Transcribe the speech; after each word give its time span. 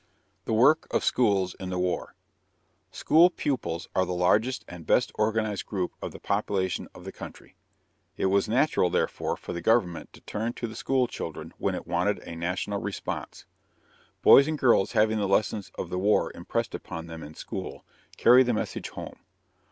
THE 0.45 0.53
WORK 0.53 0.87
OF 0.89 1.03
SCHOOLS 1.03 1.53
IN 1.59 1.69
THE 1.69 1.77
WAR. 1.77 2.15
School 2.89 3.29
pupils 3.29 3.87
are 3.95 4.03
the 4.03 4.13
largest 4.15 4.65
and 4.67 4.87
best 4.87 5.11
organized 5.13 5.67
group 5.67 5.93
of 6.01 6.11
the 6.11 6.17
population 6.17 6.87
of 6.95 7.03
the 7.03 7.11
country. 7.11 7.53
It 8.17 8.25
was 8.25 8.49
natural, 8.49 8.89
therefore, 8.89 9.37
for 9.37 9.53
the 9.53 9.61
government 9.61 10.11
to 10.13 10.21
turn 10.21 10.53
to 10.53 10.65
the 10.65 10.75
school 10.75 11.05
children 11.05 11.53
when 11.59 11.75
it 11.75 11.85
wanted 11.85 12.17
a 12.23 12.35
national 12.35 12.81
response. 12.81 13.45
Boys 14.23 14.47
and 14.47 14.57
girls 14.57 14.93
having 14.93 15.19
the 15.19 15.27
lessons 15.27 15.71
of 15.77 15.91
the 15.91 15.99
war 15.99 16.31
impressed 16.33 16.73
upon 16.73 17.05
them 17.05 17.21
in 17.21 17.35
school, 17.35 17.85
carry 18.17 18.41
the 18.41 18.53
message 18.53 18.89
home. 18.89 19.19